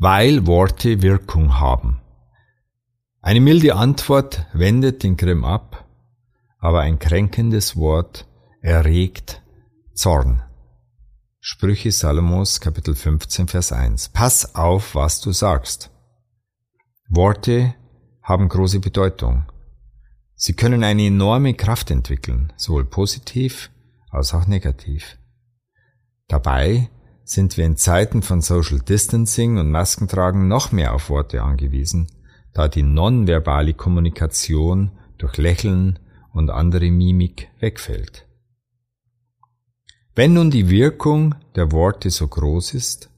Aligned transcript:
weil 0.00 0.46
Worte 0.46 1.02
Wirkung 1.02 1.60
haben. 1.60 2.00
Eine 3.20 3.42
milde 3.42 3.76
Antwort 3.76 4.46
wendet 4.54 5.02
den 5.02 5.18
Grimm 5.18 5.44
ab, 5.44 5.86
aber 6.58 6.80
ein 6.80 6.98
kränkendes 6.98 7.76
Wort 7.76 8.26
erregt 8.62 9.42
Zorn. 9.92 10.42
Sprüche 11.38 11.92
Salomos 11.92 12.60
Kapitel 12.60 12.94
15 12.94 13.48
Vers 13.48 13.72
1. 13.72 14.08
Pass 14.08 14.54
auf, 14.54 14.94
was 14.94 15.20
du 15.20 15.32
sagst. 15.32 15.90
Worte 17.10 17.74
haben 18.22 18.48
große 18.48 18.80
Bedeutung. 18.80 19.44
Sie 20.34 20.54
können 20.54 20.82
eine 20.82 21.04
enorme 21.04 21.52
Kraft 21.52 21.90
entwickeln, 21.90 22.54
sowohl 22.56 22.86
positiv 22.86 23.70
als 24.08 24.32
auch 24.32 24.46
negativ. 24.46 25.18
Dabei 26.26 26.88
sind 27.30 27.56
wir 27.56 27.64
in 27.64 27.76
Zeiten 27.76 28.22
von 28.22 28.40
Social 28.40 28.80
Distancing 28.80 29.58
und 29.58 29.70
Maskentragen 29.70 30.48
noch 30.48 30.72
mehr 30.72 30.92
auf 30.92 31.10
Worte 31.10 31.42
angewiesen, 31.44 32.08
da 32.52 32.66
die 32.66 32.82
nonverbale 32.82 33.72
Kommunikation 33.72 34.90
durch 35.16 35.36
Lächeln 35.36 36.00
und 36.32 36.50
andere 36.50 36.90
Mimik 36.90 37.48
wegfällt. 37.60 38.26
Wenn 40.16 40.32
nun 40.32 40.50
die 40.50 40.70
Wirkung 40.70 41.36
der 41.54 41.70
Worte 41.70 42.10
so 42.10 42.26
groß 42.26 42.74
ist, 42.74 43.10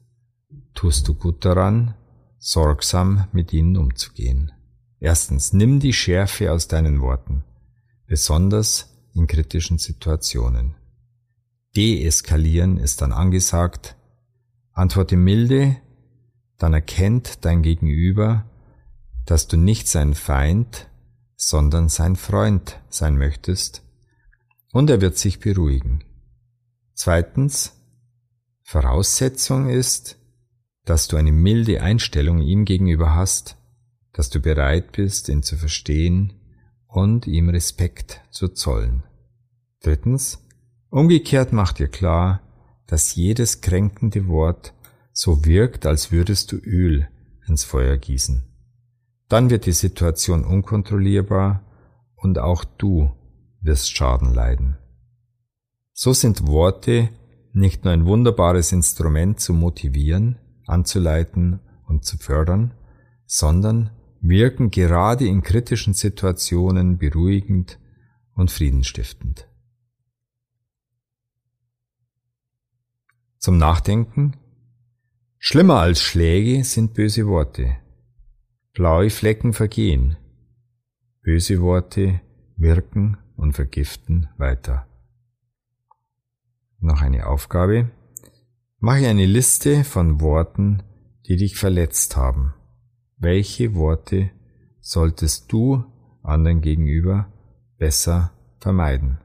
tust 0.75 1.07
du 1.07 1.15
gut 1.15 1.43
daran, 1.43 1.95
sorgsam 2.37 3.27
mit 3.31 3.51
ihnen 3.51 3.77
umzugehen. 3.77 4.51
Erstens, 4.99 5.53
nimm 5.53 5.79
die 5.79 5.93
Schärfe 5.93 6.51
aus 6.51 6.67
deinen 6.67 7.01
Worten, 7.01 7.45
besonders 8.05 8.93
in 9.15 9.25
kritischen 9.25 9.79
Situationen. 9.79 10.75
Deeskalieren 11.75 12.77
ist 12.77 13.01
dann 13.01 13.11
angesagt, 13.11 13.95
antworte 14.73 15.15
milde, 15.15 15.77
dann 16.57 16.73
erkennt 16.73 17.45
dein 17.45 17.61
Gegenüber, 17.61 18.45
dass 19.25 19.47
du 19.47 19.57
nicht 19.57 19.87
sein 19.87 20.13
Feind, 20.13 20.89
sondern 21.35 21.89
sein 21.89 22.15
Freund 22.15 22.79
sein 22.89 23.17
möchtest, 23.17 23.83
und 24.71 24.89
er 24.89 25.01
wird 25.01 25.17
sich 25.17 25.39
beruhigen. 25.39 26.03
Zweitens, 26.93 27.73
Voraussetzung 28.63 29.69
ist, 29.69 30.17
dass 30.85 31.07
du 31.07 31.17
eine 31.17 31.31
milde 31.31 31.81
Einstellung 31.81 32.41
ihm 32.41 32.65
gegenüber 32.65 33.13
hast, 33.13 33.57
dass 34.13 34.29
du 34.29 34.39
bereit 34.39 34.91
bist, 34.91 35.29
ihn 35.29 35.43
zu 35.43 35.57
verstehen 35.57 36.33
und 36.87 37.27
ihm 37.27 37.49
Respekt 37.49 38.21
zu 38.31 38.49
zollen. 38.49 39.03
Drittens, 39.81 40.45
umgekehrt 40.89 41.51
mach 41.51 41.73
dir 41.73 41.87
klar, 41.87 42.41
dass 42.87 43.15
jedes 43.15 43.61
kränkende 43.61 44.27
Wort 44.27 44.73
so 45.11 45.45
wirkt, 45.45 45.85
als 45.85 46.11
würdest 46.11 46.51
du 46.51 46.57
Öl 46.57 47.07
ins 47.47 47.63
Feuer 47.63 47.97
gießen. 47.97 48.43
Dann 49.29 49.49
wird 49.49 49.65
die 49.65 49.71
Situation 49.71 50.43
unkontrollierbar 50.43 51.63
und 52.15 52.39
auch 52.39 52.63
du 52.63 53.11
wirst 53.61 53.95
Schaden 53.95 54.33
leiden. 54.33 54.77
So 55.93 56.13
sind 56.13 56.47
Worte 56.47 57.09
nicht 57.53 57.83
nur 57.83 57.93
ein 57.93 58.05
wunderbares 58.05 58.71
Instrument 58.71 59.39
zu 59.39 59.53
motivieren, 59.53 60.39
anzuleiten 60.65 61.59
und 61.87 62.03
zu 62.03 62.17
fördern, 62.17 62.73
sondern 63.25 63.91
wirken 64.21 64.71
gerade 64.71 65.27
in 65.27 65.43
kritischen 65.43 65.93
Situationen 65.93 66.97
beruhigend 66.97 67.77
und 68.35 68.51
friedenstiftend. 68.51 69.47
Zum 73.43 73.57
Nachdenken 73.57 74.37
Schlimmer 75.37 75.81
als 75.81 75.99
Schläge 76.01 76.63
sind 76.63 76.93
böse 76.93 77.27
Worte. 77.27 77.75
Blaue 78.71 79.09
Flecken 79.09 79.51
vergehen. 79.51 80.15
Böse 81.23 81.59
Worte 81.59 82.21
wirken 82.55 83.17
und 83.35 83.51
vergiften 83.51 84.29
weiter. 84.37 84.87
Noch 86.79 87.01
eine 87.01 87.27
Aufgabe. 87.27 87.91
Mache 88.79 89.09
eine 89.09 89.25
Liste 89.25 89.83
von 89.83 90.21
Worten, 90.21 90.81
die 91.27 91.35
dich 91.35 91.57
verletzt 91.57 92.15
haben. 92.15 92.53
Welche 93.17 93.75
Worte 93.75 94.31
solltest 94.79 95.51
du 95.51 95.83
anderen 96.21 96.61
gegenüber 96.61 97.27
besser 97.77 98.31
vermeiden? 98.61 99.19